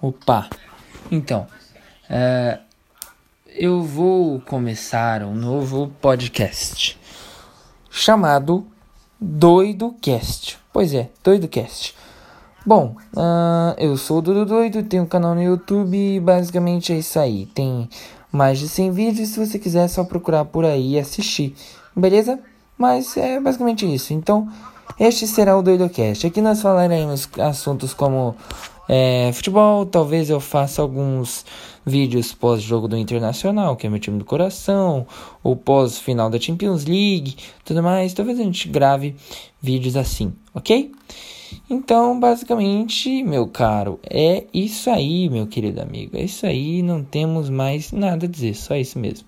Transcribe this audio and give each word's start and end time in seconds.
Opa! 0.00 0.48
Então, 1.10 1.48
é, 2.08 2.60
eu 3.48 3.82
vou 3.82 4.40
começar 4.42 5.24
um 5.24 5.34
novo 5.34 5.90
podcast 6.00 6.96
chamado 7.90 8.64
Doido 9.20 9.92
Cast. 10.00 10.56
Pois 10.72 10.94
é, 10.94 11.10
Doido 11.24 11.48
Cast. 11.48 11.96
Bom, 12.64 12.94
uh, 13.12 13.74
eu 13.76 13.96
sou 13.96 14.18
o 14.18 14.22
Dudu 14.22 14.46
Doido, 14.46 14.84
tenho 14.84 15.02
um 15.02 15.06
canal 15.06 15.34
no 15.34 15.42
YouTube 15.42 15.96
e 15.96 16.20
basicamente 16.20 16.92
é 16.92 16.98
isso 16.98 17.18
aí. 17.18 17.46
Tem 17.46 17.88
mais 18.30 18.60
de 18.60 18.68
100 18.68 18.92
vídeos, 18.92 19.30
se 19.30 19.44
você 19.44 19.58
quiser 19.58 19.86
é 19.86 19.88
só 19.88 20.04
procurar 20.04 20.44
por 20.44 20.64
aí 20.64 20.92
e 20.92 20.98
assistir, 21.00 21.56
beleza? 21.96 22.38
Mas 22.76 23.16
é 23.16 23.40
basicamente 23.40 23.92
isso. 23.92 24.14
Então, 24.14 24.48
este 25.00 25.26
será 25.26 25.58
o 25.58 25.62
DoidoCast. 25.62 26.24
Aqui 26.24 26.40
nós 26.40 26.62
falaremos 26.62 27.28
assuntos 27.40 27.92
como 27.92 28.36
é, 28.88 29.30
futebol, 29.34 29.84
talvez 29.84 30.30
eu 30.30 30.40
faça 30.40 30.80
alguns 30.80 31.44
vídeos 31.84 32.32
pós-jogo 32.32 32.88
do 32.88 32.96
Internacional, 32.96 33.76
que 33.76 33.86
é 33.86 33.90
meu 33.90 34.00
time 34.00 34.18
do 34.18 34.24
coração, 34.24 35.06
ou 35.42 35.54
pós-final 35.54 36.30
da 36.30 36.40
Champions 36.40 36.84
League, 36.84 37.36
tudo 37.64 37.82
mais. 37.82 38.14
Talvez 38.14 38.40
a 38.40 38.42
gente 38.42 38.68
grave 38.68 39.14
vídeos 39.60 39.96
assim, 39.96 40.32
ok? 40.54 40.90
Então, 41.68 42.18
basicamente, 42.18 43.22
meu 43.22 43.46
caro, 43.46 43.98
é 44.08 44.44
isso 44.52 44.90
aí, 44.90 45.28
meu 45.28 45.46
querido 45.46 45.80
amigo. 45.80 46.16
É 46.16 46.22
isso 46.22 46.46
aí, 46.46 46.82
não 46.82 47.04
temos 47.04 47.50
mais 47.50 47.92
nada 47.92 48.26
a 48.26 48.28
dizer, 48.28 48.54
só 48.54 48.74
isso 48.74 48.98
mesmo. 48.98 49.26